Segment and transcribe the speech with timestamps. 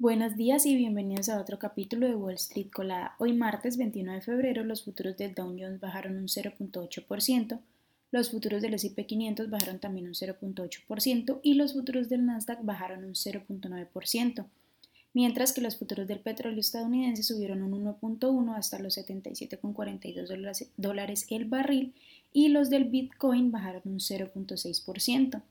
[0.00, 3.16] Buenos días y bienvenidos a otro capítulo de Wall Street Colada.
[3.18, 7.58] Hoy martes 21 de febrero los futuros del Dow Jones bajaron un 0.8%,
[8.12, 13.02] los futuros del S&P 500 bajaron también un 0.8% y los futuros del Nasdaq bajaron
[13.02, 14.46] un 0.9%,
[15.14, 21.44] mientras que los futuros del petróleo estadounidense subieron un 1.1 hasta los 77.42 dólares el
[21.46, 21.92] barril
[22.32, 25.42] y los del Bitcoin bajaron un 0.6%.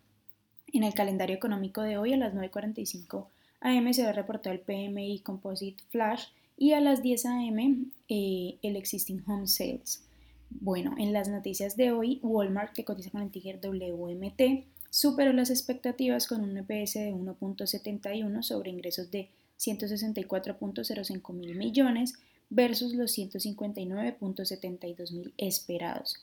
[0.72, 3.28] En el calendario económico de hoy a las 9.45
[3.62, 6.26] AM se reportar el PMI Composite Flash
[6.58, 10.04] y a las 10 AM eh, el Existing Home Sales.
[10.50, 15.50] Bueno, en las noticias de hoy, Walmart, que cotiza con el ticker WMT, superó las
[15.50, 19.30] expectativas con un EPS de 1.71 sobre ingresos de
[19.60, 22.14] 164.05 mil millones
[22.50, 26.16] versus los 159.72 mil esperados.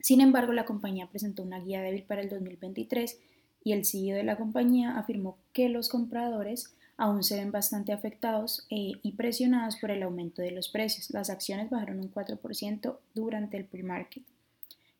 [0.00, 3.20] Sin embargo, la compañía presentó una guía débil para el 2023
[3.64, 8.66] y el CEO de la compañía afirmó que los compradores aún se ven bastante afectados
[8.70, 11.10] eh, y presionados por el aumento de los precios.
[11.10, 14.22] Las acciones bajaron un 4% durante el pre-market.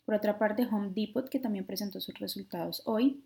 [0.05, 3.23] Por otra parte, Home Depot, que también presentó sus resultados hoy,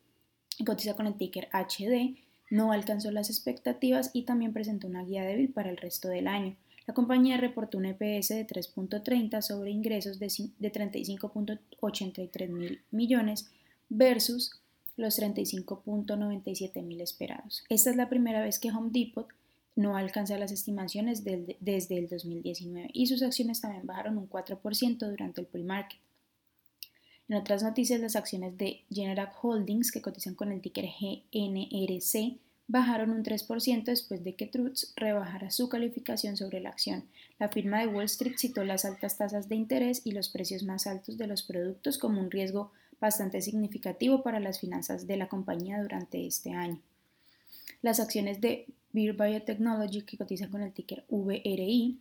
[0.65, 2.17] cotiza con el ticker HD,
[2.51, 6.55] no alcanzó las expectativas y también presentó una guía débil para el resto del año.
[6.87, 13.51] La compañía reportó un EPS de 3.30 sobre ingresos de, de 35.83 mil millones
[13.89, 14.61] versus
[14.97, 17.65] los 35.97 mil esperados.
[17.69, 19.29] Esta es la primera vez que Home Depot
[19.75, 25.43] no alcanza las estimaciones desde el 2019 y sus acciones también bajaron un 4% durante
[25.43, 26.01] el pre-market.
[27.29, 32.39] En otras noticias, las acciones de General Holdings, que cotizan con el ticker GNRC,
[32.69, 37.05] bajaron un 3% después de que Truth rebajara su calificación sobre la acción.
[37.39, 40.87] La firma de Wall Street citó las altas tasas de interés y los precios más
[40.87, 45.81] altos de los productos como un riesgo bastante significativo para las finanzas de la compañía
[45.81, 46.81] durante este año.
[47.83, 52.01] Las acciones de Beer Biotechnology, que cotizan con el ticker VRI,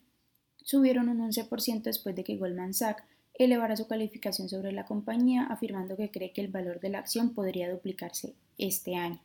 [0.64, 5.98] subieron un 11% después de que Goldman Sachs elevara su calificación sobre la compañía, afirmando
[5.98, 9.20] que cree que el valor de la acción podría duplicarse este año.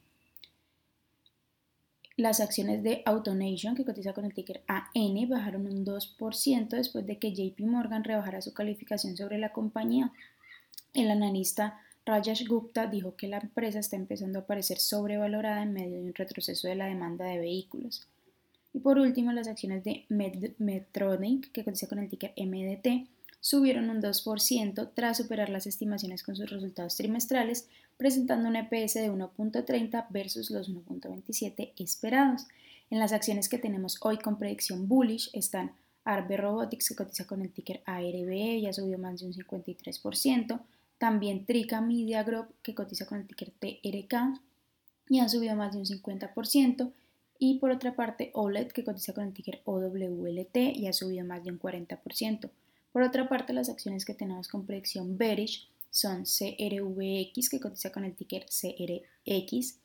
[2.16, 7.18] Las acciones de AutoNation, que cotiza con el ticker AN, bajaron un 2% después de
[7.18, 10.12] que JP Morgan rebajara su calificación sobre la compañía,
[10.94, 15.96] el analista Rajesh Gupta dijo que la empresa está empezando a parecer sobrevalorada en medio
[15.96, 18.06] de un retroceso de la demanda de vehículos.
[18.72, 23.08] Y por último, las acciones de Medtronic, que cotiza con el ticker MDT,
[23.40, 29.10] subieron un 2% tras superar las estimaciones con sus resultados trimestrales, presentando un EPS de
[29.10, 32.46] 1.30 versus los 1.27 esperados.
[32.90, 35.72] En las acciones que tenemos hoy con predicción bullish están
[36.04, 40.60] Arbe Robotics, que cotiza con el ticker ARBE, ya subió más de un 53%,
[41.00, 44.38] también Trica Media Group, que cotiza con el ticker TRK,
[45.08, 46.92] y ha subido más de un 50%.
[47.38, 51.42] Y por otra parte, OLED, que cotiza con el ticker OWLT, y ha subido más
[51.42, 52.50] de un 40%.
[52.92, 58.04] Por otra parte, las acciones que tenemos con predicción bearish son CRVX, que cotiza con
[58.04, 59.78] el ticker CRX,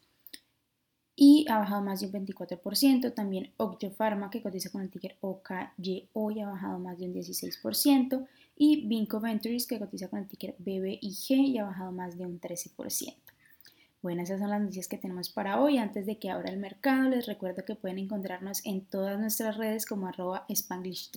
[1.15, 3.13] y ha bajado más de un 24%.
[3.13, 7.13] También Octio Pharma, que cotiza con el ticker OKYO, y ha bajado más de un
[7.13, 8.27] 16%
[8.57, 12.39] y Vinco Ventures que cotiza con el ticker BBIG y ha bajado más de un
[12.39, 13.15] 13%.
[14.01, 15.77] Bueno, esas son las noticias que tenemos para hoy.
[15.77, 19.87] Antes de que abra el mercado, les recuerdo que pueden encontrarnos en todas nuestras redes
[19.87, 21.11] como arroba Spanglish.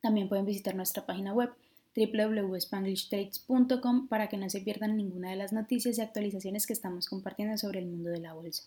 [0.00, 1.50] También pueden visitar nuestra página web
[1.94, 7.56] www.spanglishtrades.com para que no se pierdan ninguna de las noticias y actualizaciones que estamos compartiendo
[7.58, 8.64] sobre el mundo de la bolsa.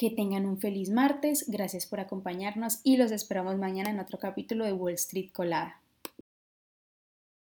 [0.00, 4.64] Que tengan un feliz martes, gracias por acompañarnos y los esperamos mañana en otro capítulo
[4.64, 5.79] de Wall Street Colada.